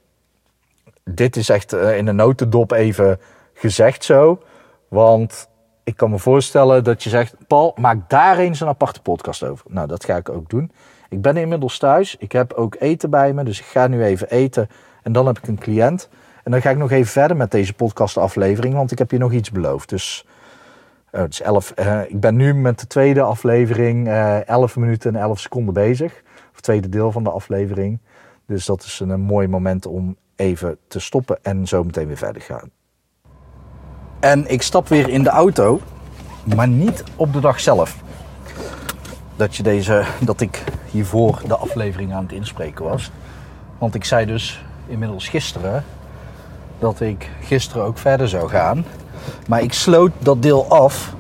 [1.05, 3.21] Dit is echt uh, in een notendop even
[3.55, 4.43] gezegd zo.
[4.89, 5.49] Want
[5.85, 9.67] ik kan me voorstellen dat je zegt: Paul, maak daar eens een aparte podcast over.
[9.69, 10.73] Nou, dat ga ik ook doen.
[11.09, 12.17] Ik ben inmiddels thuis.
[12.17, 13.45] Ik heb ook eten bij me.
[13.45, 14.69] Dus ik ga nu even eten.
[15.03, 16.09] En dan heb ik een cliënt.
[16.45, 18.75] En dan ga ik nog even verder met deze podcastaflevering.
[18.75, 19.89] Want ik heb je nog iets beloofd.
[19.89, 20.27] Dus
[21.17, 25.15] uh, het is 11, uh, ik ben nu met de tweede aflevering uh, 11 minuten
[25.15, 26.13] en 11 seconden bezig.
[26.37, 27.99] Of het tweede deel van de aflevering.
[28.47, 32.17] Dus dat is een, een mooi moment om even te stoppen en zo meteen weer
[32.17, 32.71] verder gaan.
[34.21, 35.81] En ik stap weer in de auto,
[36.57, 37.97] maar niet op de dag zelf.
[39.37, 43.11] Dat, je deze, dat ik hiervoor de aflevering aan het inspreken was.
[43.79, 45.85] Want ik zei dus inmiddels gisteren
[46.79, 48.85] dat ik gisteren ook verder zou gaan.
[49.49, 51.15] Maar ik sloot dat deel af.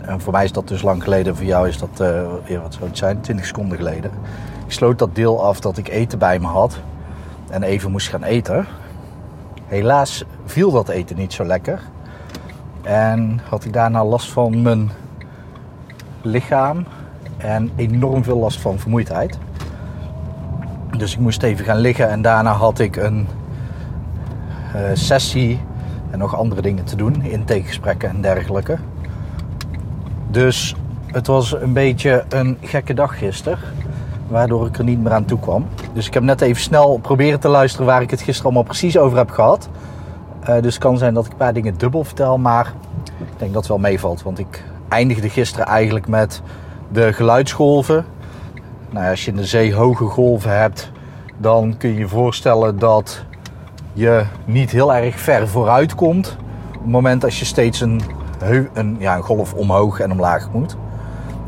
[0.00, 1.36] En voor mij is dat dus lang geleden.
[1.36, 4.10] Voor jou is dat, uh, wat zou het zijn, 20 seconden geleden.
[4.66, 6.78] Ik sloot dat deel af dat ik eten bij me had.
[7.50, 8.66] En even moest gaan eten.
[9.66, 11.80] Helaas viel dat eten niet zo lekker.
[12.82, 14.90] En had ik daarna last van mijn
[16.22, 16.84] lichaam.
[17.36, 19.38] En enorm veel last van vermoeidheid.
[20.96, 22.08] Dus ik moest even gaan liggen.
[22.08, 23.28] En daarna had ik een
[24.76, 25.60] uh, sessie
[26.12, 28.78] en nog andere dingen te doen, intakegesprekken en dergelijke.
[30.30, 33.58] Dus het was een beetje een gekke dag gisteren,
[34.28, 35.66] waardoor ik er niet meer aan toe kwam.
[35.92, 38.98] Dus ik heb net even snel proberen te luisteren waar ik het gisteren allemaal precies
[38.98, 39.68] over heb gehad.
[40.40, 42.72] Uh, dus het kan zijn dat ik een paar dingen dubbel vertel, maar
[43.18, 44.22] ik denk dat het wel meevalt.
[44.22, 46.42] Want ik eindigde gisteren eigenlijk met
[46.88, 48.04] de geluidsgolven.
[48.90, 50.90] Nou, als je in de zee hoge golven hebt,
[51.36, 53.24] dan kun je je voorstellen dat
[53.92, 56.36] je niet heel erg ver vooruit komt.
[56.68, 58.00] Op het moment dat je steeds een,
[58.72, 60.76] een, ja, een golf omhoog en omlaag moet.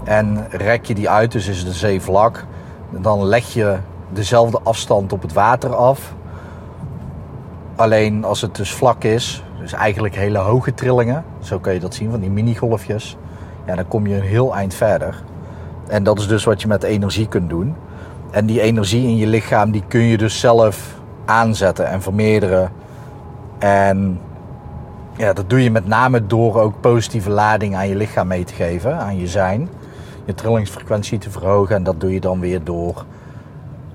[0.05, 2.45] En rek je die uit, dus is de zee vlak.
[2.91, 3.77] Dan leg je
[4.13, 6.15] dezelfde afstand op het water af.
[7.77, 11.95] Alleen als het dus vlak is, dus eigenlijk hele hoge trillingen, zo kun je dat
[11.95, 13.17] zien van die minigolfjes,
[13.67, 15.23] ja, dan kom je een heel eind verder.
[15.87, 17.75] En dat is dus wat je met energie kunt doen.
[18.31, 22.73] En die energie in je lichaam, die kun je dus zelf aanzetten en vermeerderen.
[23.59, 24.21] En
[25.17, 28.55] ja, dat doe je met name door ook positieve lading aan je lichaam mee te
[28.55, 29.69] geven, aan je zijn.
[30.25, 31.77] Je trillingsfrequentie te verhogen.
[31.77, 33.05] En dat doe je dan weer door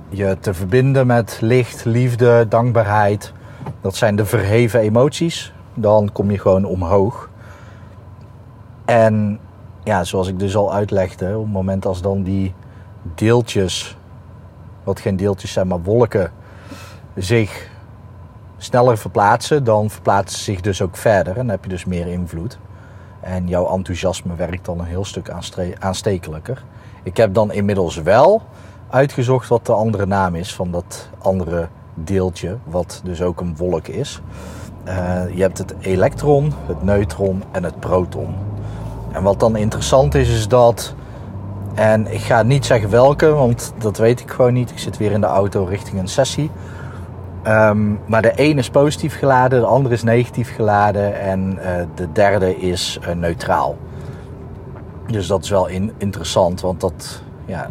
[0.10, 3.34] je te verbinden met licht, liefde, dankbaarheid.
[3.82, 5.54] Dat zijn de verheven emoties.
[5.74, 7.30] Dan kom je gewoon omhoog.
[8.86, 9.40] En
[9.84, 12.54] ja, zoals ik dus al uitlegde, op het moment als dan die
[13.16, 13.98] deeltjes,
[14.84, 16.32] wat geen deeltjes zijn, maar wolken,
[17.20, 17.70] zich
[18.58, 21.38] sneller verplaatsen, dan verplaatsen ze zich dus ook verder.
[21.38, 22.60] En heb je dus meer invloed.
[23.20, 25.30] En jouw enthousiasme werkt dan een heel stuk
[25.80, 26.64] aanstekelijker.
[27.04, 28.42] Ik heb dan inmiddels wel
[28.90, 33.88] uitgezocht wat de andere naam is van dat andere deeltje, wat dus ook een wolk
[33.88, 34.22] is.
[34.88, 38.36] Uh, je hebt het elektron, het neutron en het proton.
[39.12, 40.94] En wat dan interessant is, is dat.
[41.74, 44.72] En ik ga niet zeggen welke, want dat weet ik gewoon niet.
[44.72, 46.52] Ik zit weer in de auto richting een sessie.
[47.48, 52.12] Um, maar de ene is positief geladen, de andere is negatief geladen en uh, de
[52.12, 53.78] derde is uh, neutraal.
[55.08, 57.70] Dus dat is wel in, interessant, want dat, ja,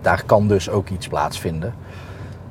[0.00, 1.74] daar kan dus ook iets plaatsvinden.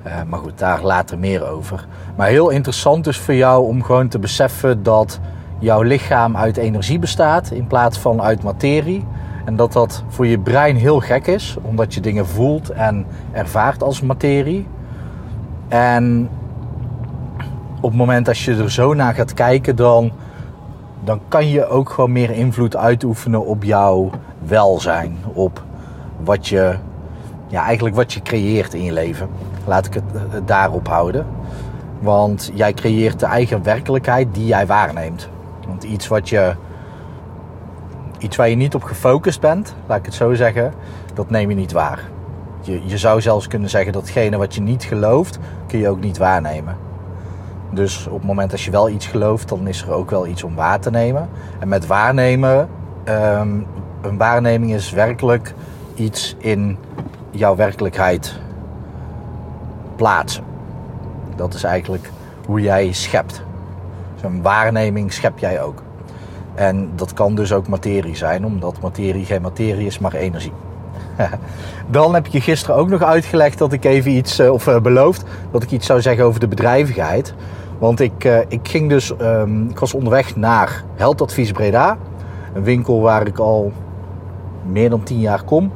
[0.08, 1.88] Uh, maar goed, daar later meer over.
[2.16, 5.20] Maar heel interessant dus voor jou om gewoon te beseffen dat
[5.60, 9.06] jouw lichaam uit energie bestaat in plaats van uit materie.
[9.46, 13.84] En dat dat voor je brein heel gek is, omdat je dingen voelt en ervaart
[13.84, 14.68] als materie.
[15.68, 16.30] En
[17.76, 20.12] op het moment dat je er zo naar gaat kijken, dan,
[21.04, 24.10] dan kan je ook gewoon meer invloed uitoefenen op jouw
[24.48, 25.18] welzijn.
[25.34, 25.64] Op
[26.24, 26.76] wat je,
[27.48, 29.30] ja, eigenlijk wat je creëert in je leven.
[29.66, 30.04] Laat ik het
[30.48, 31.26] daarop houden.
[32.00, 35.30] Want jij creëert de eigen werkelijkheid die jij waarneemt.
[35.68, 36.56] Want iets wat je.
[38.18, 40.74] Iets waar je niet op gefocust bent, laat ik het zo zeggen,
[41.14, 42.00] dat neem je niet waar.
[42.66, 46.18] Je, je zou zelfs kunnen zeggen datgene wat je niet gelooft, kun je ook niet
[46.18, 46.78] waarnemen.
[47.72, 50.44] Dus op het moment dat je wel iets gelooft, dan is er ook wel iets
[50.44, 51.30] om waar te nemen.
[51.60, 52.70] En met waarnemen,
[53.10, 53.66] um,
[54.02, 55.54] een waarneming is werkelijk
[55.96, 56.78] iets in
[57.32, 58.40] jouw werkelijkheid
[59.96, 60.44] plaatsen.
[61.36, 62.10] Dat is eigenlijk
[62.46, 63.42] hoe jij schept.
[64.22, 65.84] Zo'n waarneming schep jij ook.
[66.56, 70.54] En dat kan dus ook materie zijn, omdat materie geen materie is, maar energie.
[71.88, 74.80] Dan heb ik je gisteren ook nog uitgelegd dat ik even iets, eh, of uh,
[74.80, 77.34] beloofd, dat ik iets zou zeggen over de bedrijvigheid.
[77.78, 81.98] Want ik, uh, ik ging dus, um, ik was onderweg naar Heldadvies Breda.
[82.54, 83.72] Een winkel waar ik al
[84.66, 85.72] meer dan 10 jaar kom.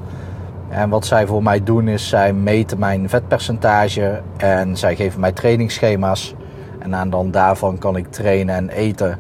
[0.70, 5.32] En wat zij voor mij doen is, zij meten mijn vetpercentage en zij geven mij
[5.32, 6.36] trainingsschema's.
[6.80, 9.18] En aan dan daarvan kan ik trainen en eten,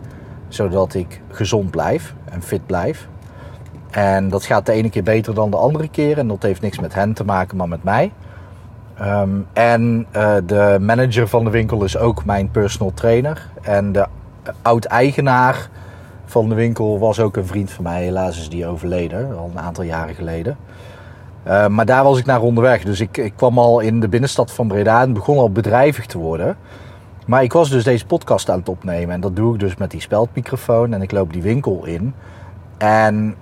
[0.47, 3.07] zodat ik gezond blijf en fit blijf.
[3.89, 6.17] En dat gaat de ene keer beter dan de andere keer.
[6.17, 8.11] En dat heeft niks met hen te maken, maar met mij.
[9.01, 13.49] Um, en uh, de manager van de winkel is ook mijn personal trainer.
[13.61, 14.05] En de
[14.61, 15.69] oud-eigenaar
[16.25, 18.03] van de winkel was ook een vriend van mij.
[18.03, 20.57] Helaas is die overleden, al een aantal jaren geleden.
[21.47, 22.83] Uh, maar daar was ik naar onderweg.
[22.83, 26.17] Dus ik, ik kwam al in de binnenstad van Breda en begon al bedrijvig te
[26.17, 26.57] worden.
[27.25, 29.15] Maar ik was dus deze podcast aan het opnemen.
[29.15, 30.93] En dat doe ik dus met die speldmicrofoon.
[30.93, 32.13] En ik loop die winkel in.
[32.77, 33.35] En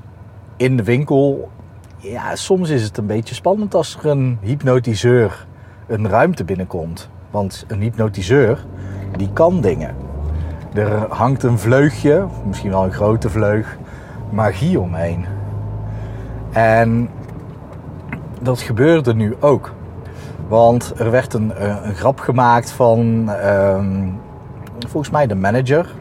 [0.58, 1.50] in de winkel,
[1.98, 5.48] ja, soms is het een beetje spannend als er een hypnotiseur
[5.88, 7.10] een ruimte binnenkomt.
[7.32, 8.66] Want een hypnotiseur,
[9.18, 9.96] die kan dingen.
[10.74, 13.78] Er hangt een vleugje, misschien wel een grote vleug,
[14.30, 15.26] magie omheen.
[16.52, 17.10] En
[18.42, 19.74] dat gebeurde nu ook.
[20.48, 24.20] Want er werd een, eh, grap gemaakt van, um,
[24.80, 25.94] volgens mij de manager.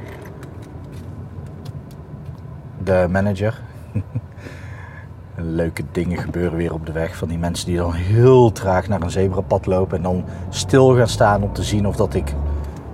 [2.83, 3.61] De manager.
[5.37, 7.17] leuke dingen gebeuren weer op de weg.
[7.17, 11.09] Van die mensen die dan heel traag naar een zebrapad lopen en dan stil gaan
[11.09, 12.35] staan om te zien of dat ik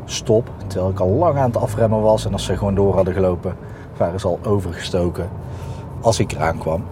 [0.04, 0.50] stop.
[0.66, 3.56] Terwijl ik al lang aan het afremmen was en als ze gewoon door hadden gelopen,
[3.96, 5.28] waren ze al overgestoken
[6.00, 6.84] als ik eraan kwam.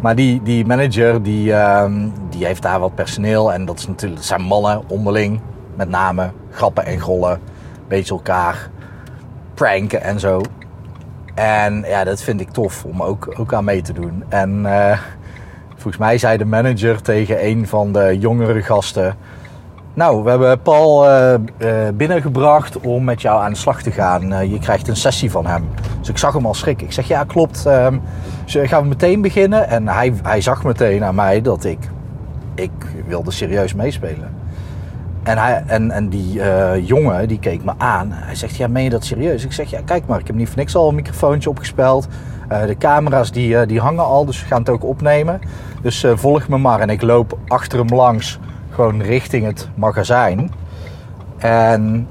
[0.00, 1.92] Maar die, die manager die, uh,
[2.28, 5.40] die heeft daar wat personeel en dat, is natuurlijk, zijn mannen onderling.
[5.74, 7.40] Met name grappen en gollen,
[7.88, 8.70] beetje elkaar
[9.54, 10.40] pranken en zo.
[11.36, 14.24] En ja, dat vind ik tof om ook, ook aan mee te doen.
[14.28, 14.98] En uh,
[15.68, 19.16] volgens mij zei de manager tegen een van de jongere gasten...
[19.94, 24.48] Nou, we hebben Paul uh, uh, binnengebracht om met jou aan de slag te gaan.
[24.50, 25.68] je krijgt een sessie van hem.
[25.98, 26.86] Dus ik zag hem al schrikken.
[26.86, 28.02] Ik zeg, ja klopt, um,
[28.46, 29.68] gaan we meteen beginnen?
[29.68, 31.78] En hij, hij zag meteen aan mij dat ik,
[32.54, 32.70] ik
[33.06, 34.45] wilde serieus meespelen.
[35.26, 38.08] En, hij, en, en die uh, jongen die keek me aan.
[38.10, 39.44] Hij zegt, ja meen je dat serieus?
[39.44, 42.08] Ik zeg, ja kijk maar, ik heb niet voor niks al een microfoontje opgespeld.
[42.52, 45.40] Uh, de camera's die, uh, die hangen al, dus we gaan het ook opnemen.
[45.82, 46.80] Dus volg me maar.
[46.80, 48.38] En ik loop achter hem langs,
[48.70, 50.50] gewoon richting het magazijn.
[51.38, 52.08] En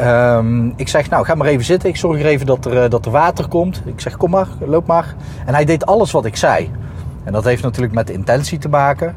[0.00, 1.88] Um, ik zeg, nou, ga maar even zitten.
[1.88, 3.82] Ik zorg er even dat er, dat er water komt.
[3.84, 5.14] Ik zeg, kom maar, loop maar.
[5.46, 6.70] En hij deed alles wat ik zei.
[7.24, 9.14] En dat heeft natuurlijk met de intentie te maken.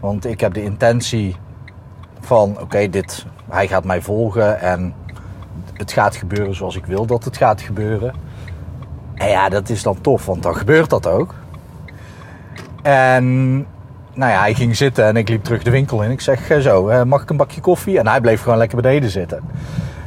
[0.00, 1.36] Want ik heb de intentie
[2.20, 4.94] van, oké, dit, hij gaat mij volgen en
[5.72, 8.14] het gaat gebeuren zoals ik wil dat het gaat gebeuren.
[9.14, 11.34] En ja, dat is dan tof, want dan gebeurt dat ook.
[12.82, 13.54] En
[14.14, 16.10] nou ja, hij ging zitten en ik liep terug de winkel in.
[16.10, 17.98] Ik zeg, eh, zo, eh, mag ik een bakje koffie?
[17.98, 19.40] En hij bleef gewoon lekker beneden zitten.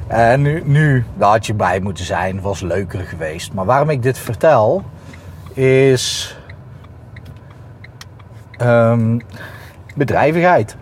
[0.08, 3.54] En nu, nu daar had je bij moeten zijn, was leuker geweest.
[3.54, 4.84] Maar waarom ik dit vertel,
[5.54, 6.38] is
[8.62, 9.22] um,
[9.96, 10.76] bedrijvigheid.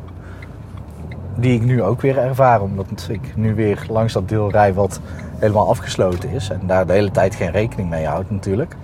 [1.35, 4.99] Die ik nu ook weer ervaar, omdat ik nu weer langs dat deel rij wat
[5.39, 6.49] helemaal afgesloten is.
[6.49, 8.75] En daar de hele tijd geen rekening mee houd natuurlijk.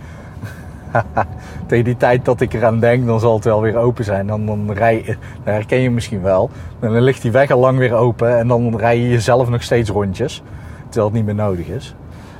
[1.67, 4.27] Tegen die tijd dat ik eraan denk, dan zal het wel weer open zijn.
[4.27, 6.49] Dan, dan rij herken je misschien wel.
[6.79, 9.89] dan ligt die weg al lang weer open en dan rij je jezelf nog steeds
[9.89, 10.43] rondjes.
[10.83, 11.95] Terwijl het niet meer nodig is.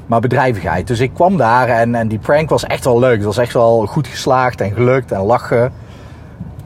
[0.05, 0.87] Maar bedrijvigheid.
[0.87, 3.15] Dus ik kwam daar en, en die prank was echt wel leuk.
[3.15, 5.71] Het was echt wel goed geslaagd en gelukt en lachen.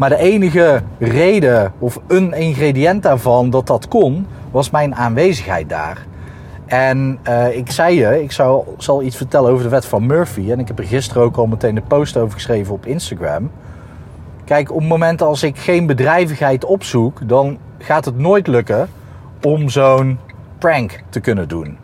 [0.02, 6.06] Maar de enige reden of een ingrediënt daarvan dat dat kon, was mijn aanwezigheid daar.
[6.66, 10.52] En uh, ik zei je, ik zou, zal iets vertellen over de wet van Murphy.
[10.52, 13.52] En ik heb er gisteren ook al meteen een post over geschreven op Instagram.
[14.46, 18.90] Kijk, op het moment als ik geen bedrijvigheid opzoek, dan gaat het nooit lukken
[19.42, 20.20] om zo'n
[20.58, 21.78] prank te kunnen doen.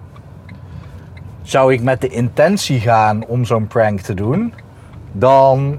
[1.41, 4.53] Zou ik met de intentie gaan om zo'n prank te doen,
[5.12, 5.77] dan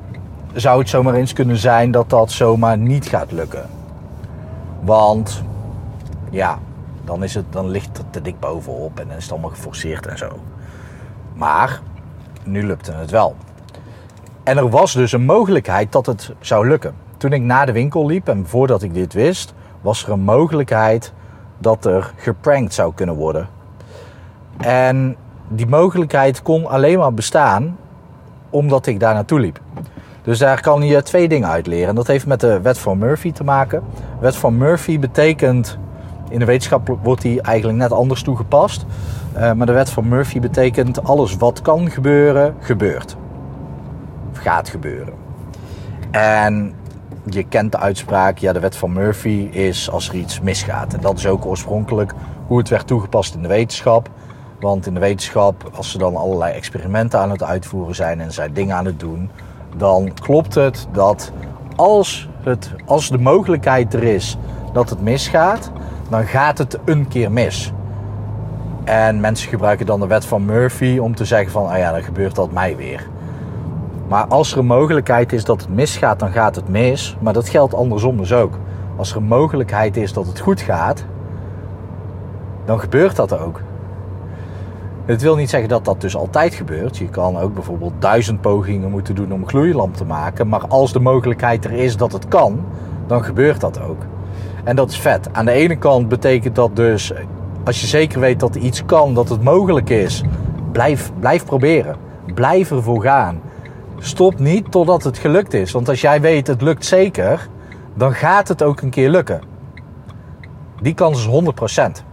[0.61, 3.67] zou het zomaar eens kunnen zijn dat dat zomaar niet gaat lukken.
[4.81, 5.43] Want
[6.31, 6.59] ja,
[7.05, 10.07] dan, is het, dan ligt het te dik bovenop en dan is het allemaal geforceerd
[10.07, 10.29] en zo.
[11.35, 11.81] Maar
[12.45, 13.37] nu lukte het wel.
[14.43, 16.95] En er was dus een mogelijkheid dat het zou lukken.
[17.17, 21.13] Toen ik naar de winkel liep en voordat ik dit wist, was er een mogelijkheid
[21.59, 23.49] dat er geprankt zou kunnen worden.
[24.59, 25.17] En
[25.49, 27.77] die mogelijkheid kon alleen maar bestaan
[28.51, 29.61] omdat ik daar naartoe liep.
[30.29, 31.89] Dus daar kan je twee dingen uit leren.
[31.89, 33.83] En dat heeft met de wet van Murphy te maken.
[33.95, 35.79] De wet van Murphy betekent,
[36.29, 38.85] in de wetenschap wordt die eigenlijk net anders toegepast.
[39.37, 43.17] Uh, maar de wet van Murphy betekent alles wat kan gebeuren, gebeurt.
[44.31, 45.15] Of gaat gebeuren.
[46.11, 46.75] En
[47.25, 50.95] je kent de uitspraak, ja de wet van Murphy is als er iets misgaat.
[50.95, 52.13] En dat is ook oorspronkelijk
[52.47, 54.11] hoe het werd toegepast in de wetenschap.
[54.61, 58.53] Want in de wetenschap, als ze dan allerlei experimenten aan het uitvoeren zijn en zij
[58.53, 59.31] dingen aan het doen,
[59.77, 61.33] dan klopt het dat
[61.77, 64.37] als, het, als de mogelijkheid er is
[64.73, 65.71] dat het misgaat,
[66.09, 67.73] dan gaat het een keer mis.
[68.85, 72.03] En mensen gebruiken dan de wet van Murphy om te zeggen van, ah ja, dan
[72.03, 73.07] gebeurt dat mij weer.
[74.09, 77.17] Maar als er een mogelijkheid is dat het misgaat, dan gaat het mis.
[77.21, 78.59] Maar dat geldt andersom dus ook.
[78.97, 81.05] Als er een mogelijkheid is dat het goed gaat,
[82.65, 83.61] dan gebeurt dat ook.
[85.09, 86.97] Het wil niet zeggen dat dat dus altijd gebeurt.
[86.97, 90.49] Je kan ook bijvoorbeeld duizend pogingen moeten doen om een gloeilamp te maken.
[90.49, 92.65] Maar als de mogelijkheid er is dat het kan,
[93.07, 94.03] dan gebeurt dat ook.
[94.65, 95.29] En dat is vet.
[95.33, 97.13] Aan de ene kant betekent dat dus,
[97.65, 100.23] als je zeker weet dat iets kan, dat het mogelijk is,
[100.73, 101.97] blijf, blijf proberen.
[102.35, 103.41] Blijf ervoor gaan.
[103.99, 105.73] Stop niet totdat het gelukt is.
[105.73, 107.49] Want als jij weet het lukt zeker,
[107.95, 109.41] dan gaat het ook een keer lukken.
[110.83, 112.05] Die kans is 100%.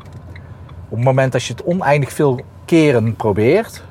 [0.90, 3.84] Op het moment dat je het oneindig veel keren probeert,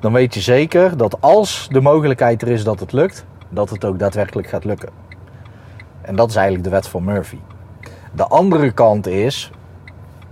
[0.00, 3.84] dan weet je zeker dat als de mogelijkheid er is dat het lukt, dat het
[3.84, 4.88] ook daadwerkelijk gaat lukken.
[6.00, 7.38] En dat is eigenlijk de wet van Murphy.
[8.12, 9.50] De andere kant is,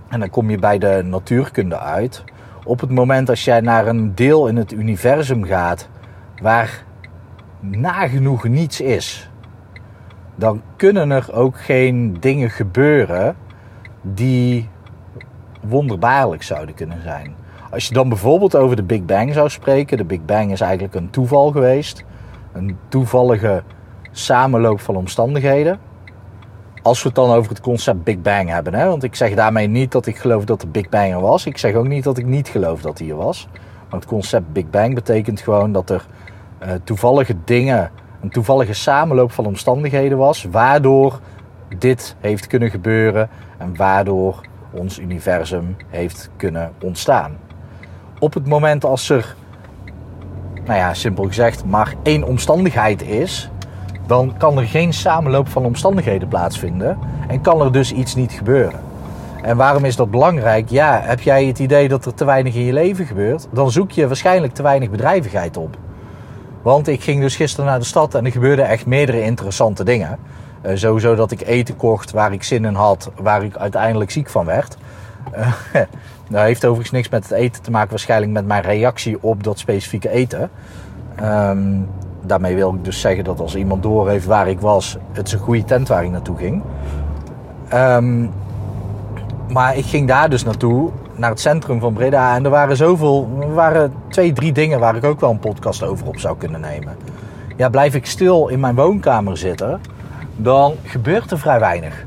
[0.07, 2.23] en dan kom je bij de natuurkunde uit,
[2.63, 5.89] op het moment als jij naar een deel in het universum gaat
[6.41, 6.83] waar
[7.59, 9.29] nagenoeg niets is,
[10.35, 13.35] dan kunnen er ook geen dingen gebeuren
[14.01, 14.69] die
[15.61, 17.35] wonderbaarlijk zouden kunnen zijn.
[17.71, 20.95] Als je dan bijvoorbeeld over de Big Bang zou spreken, de Big Bang is eigenlijk
[20.95, 22.03] een toeval geweest,
[22.53, 23.63] een toevallige
[24.11, 25.79] samenloop van omstandigheden.
[26.81, 28.87] Als we het dan over het concept Big Bang hebben, hè?
[28.87, 31.45] want ik zeg daarmee niet dat ik geloof dat de Big Bang er was.
[31.45, 33.47] Ik zeg ook niet dat ik niet geloof dat hij er was.
[33.89, 36.05] Maar het concept Big Bang betekent gewoon dat er
[36.63, 37.91] uh, toevallige dingen,
[38.21, 41.19] een toevallige samenloop van omstandigheden was, waardoor
[41.77, 44.41] dit heeft kunnen gebeuren en waardoor
[44.71, 47.37] ons universum heeft kunnen ontstaan.
[48.19, 49.35] Op het moment als er,
[50.65, 53.49] nou ja, simpel gezegd, maar één omstandigheid is,
[54.07, 56.97] dan kan er geen samenloop van omstandigheden plaatsvinden
[57.27, 58.79] en kan er dus iets niet gebeuren.
[59.41, 60.69] En waarom is dat belangrijk?
[60.69, 63.91] Ja, heb jij het idee dat er te weinig in je leven gebeurt, dan zoek
[63.91, 65.77] je waarschijnlijk te weinig bedrijvigheid op.
[66.61, 70.19] Want ik ging dus gisteren naar de stad en er gebeurden echt meerdere interessante dingen.
[70.65, 74.29] Uh, sowieso dat ik eten kocht waar ik zin in had, waar ik uiteindelijk ziek
[74.29, 74.77] van werd.
[75.37, 75.53] Uh,
[76.29, 79.59] dat heeft overigens niks met het eten te maken, waarschijnlijk met mijn reactie op dat
[79.59, 80.49] specifieke eten.
[81.23, 81.87] Um,
[82.21, 85.39] daarmee wil ik dus zeggen dat als iemand doorheeft waar ik was, het is een
[85.39, 86.61] goede tent waar ik naartoe ging.
[87.73, 88.31] Um,
[89.49, 92.35] maar ik ging daar dus naartoe, naar het centrum van Breda.
[92.35, 95.83] En er waren zoveel, er waren twee, drie dingen waar ik ook wel een podcast
[95.83, 96.95] over op zou kunnen nemen.
[97.55, 99.81] Ja, blijf ik stil in mijn woonkamer zitten,
[100.35, 102.05] dan gebeurt er vrij weinig.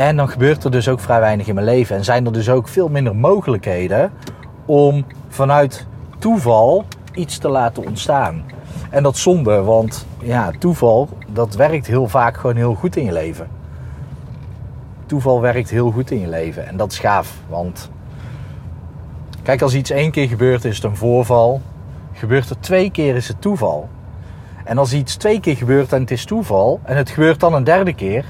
[0.00, 1.96] En dan gebeurt er dus ook vrij weinig in mijn leven.
[1.96, 4.12] En zijn er dus ook veel minder mogelijkheden
[4.66, 5.86] om vanuit
[6.18, 6.84] toeval
[7.14, 8.44] iets te laten ontstaan.
[8.90, 13.12] En dat zonde, want ja, toeval, dat werkt heel vaak gewoon heel goed in je
[13.12, 13.48] leven.
[15.06, 17.90] Toeval werkt heel goed in je leven en dat is gaaf, want
[19.42, 21.60] kijk, als iets één keer gebeurt is het een voorval.
[22.12, 23.88] Gebeurt er twee keer is het toeval.
[24.64, 27.64] En als iets twee keer gebeurt en het is toeval en het gebeurt dan een
[27.64, 28.24] derde keer,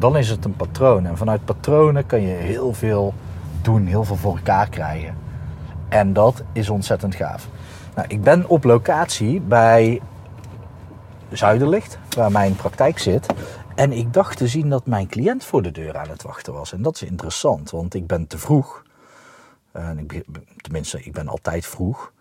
[0.00, 1.06] dan is het een patroon.
[1.06, 3.14] En vanuit patronen kan je heel veel
[3.62, 5.16] doen, heel veel voor elkaar krijgen.
[5.88, 7.48] En dat is ontzettend gaaf.
[7.94, 10.00] Nou, ik ben op locatie bij
[11.32, 13.26] Zuiderlicht, waar mijn praktijk zit.
[13.74, 16.72] En ik dacht te zien dat mijn cliënt voor de deur aan het wachten was.
[16.72, 18.82] En dat is interessant, want ik ben te vroeg.
[19.72, 20.24] En ik,
[20.56, 22.12] tenminste, ik ben altijd vroeg.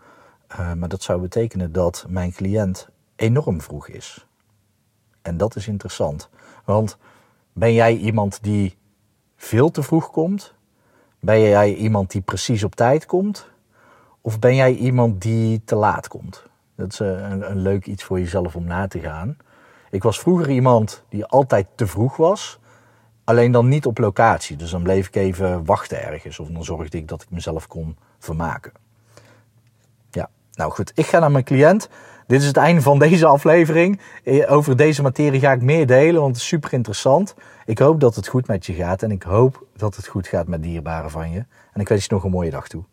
[0.51, 4.25] Uh, maar dat zou betekenen dat mijn cliënt enorm vroeg is.
[5.21, 6.29] En dat is interessant.
[6.65, 6.97] Want
[7.59, 8.77] ben jij iemand die
[9.35, 10.53] veel te vroeg komt?
[11.19, 13.47] Ben jij iemand die precies op tijd komt?
[14.21, 16.43] Of ben jij iemand die te laat komt?
[16.75, 19.37] Dat is een, een leuk iets voor jezelf om na te gaan.
[19.89, 22.59] Ik was vroeger iemand die altijd te vroeg was.
[23.23, 24.55] Alleen dan niet op locatie.
[24.55, 26.39] Dus dan bleef ik even wachten ergens.
[26.39, 28.71] Of dan zorgde ik dat ik mezelf kon vermaken.
[30.11, 30.91] Ja, nou goed.
[30.95, 31.89] Ik ga naar mijn cliënt.
[32.29, 33.99] Dit is het einde van deze aflevering.
[34.23, 37.35] Eh, over deze materie ga ik meer delen, want het is super interessant.
[37.65, 40.47] Ik hoop dat het goed met je gaat en ik hoop dat het goed gaat
[40.47, 41.45] met dierbaren van je.
[41.73, 42.83] En ik wens je nog een mooie dag toe.